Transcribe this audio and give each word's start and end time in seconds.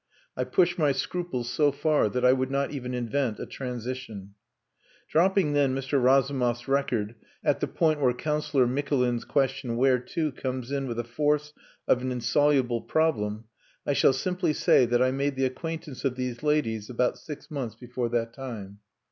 I 0.35 0.45
push 0.45 0.79
my 0.79 0.93
scruples 0.93 1.47
so 1.47 1.71
far 1.71 2.09
that 2.09 2.25
I 2.25 2.33
would 2.33 2.49
not 2.49 2.71
even 2.71 2.95
invent 2.95 3.37
a 3.39 3.45
transition. 3.45 4.33
Dropping 5.11 5.53
then 5.53 5.75
Mr. 5.75 6.01
Razumov's 6.03 6.67
record 6.67 7.13
at 7.43 7.59
the 7.59 7.67
point 7.67 8.01
where 8.01 8.11
Councillor 8.11 8.65
Mikulin's 8.65 9.25
question 9.25 9.77
"Where 9.77 9.99
to?" 9.99 10.31
comes 10.31 10.71
in 10.71 10.87
with 10.87 10.97
the 10.97 11.03
force 11.03 11.53
of 11.87 12.01
an 12.01 12.11
insoluble 12.11 12.81
problem, 12.81 13.43
I 13.85 13.93
shall 13.93 14.11
simply 14.13 14.53
say 14.53 14.87
that 14.87 15.03
I 15.03 15.11
made 15.11 15.35
the 15.35 15.45
acquaintance 15.45 16.03
of 16.03 16.15
these 16.15 16.41
ladies 16.41 16.89
about 16.89 17.19
six 17.19 17.51
months 17.51 17.75
before 17.75 18.09
that 18.09 18.33
time. 18.33 18.79